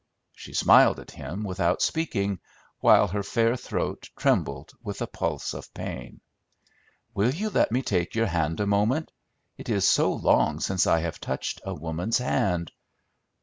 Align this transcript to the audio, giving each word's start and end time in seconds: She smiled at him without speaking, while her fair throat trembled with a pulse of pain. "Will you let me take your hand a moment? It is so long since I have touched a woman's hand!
She 0.33 0.55
smiled 0.55 0.99
at 0.99 1.11
him 1.11 1.43
without 1.43 1.79
speaking, 1.83 2.39
while 2.79 3.07
her 3.09 3.21
fair 3.21 3.55
throat 3.55 4.09
trembled 4.17 4.71
with 4.81 4.99
a 4.99 5.05
pulse 5.05 5.53
of 5.53 5.71
pain. 5.75 6.21
"Will 7.13 7.29
you 7.31 7.51
let 7.51 7.71
me 7.71 7.83
take 7.83 8.15
your 8.15 8.25
hand 8.25 8.59
a 8.59 8.65
moment? 8.65 9.11
It 9.59 9.69
is 9.69 9.87
so 9.87 10.11
long 10.11 10.59
since 10.59 10.87
I 10.87 11.01
have 11.01 11.19
touched 11.19 11.61
a 11.63 11.75
woman's 11.75 12.17
hand! 12.17 12.71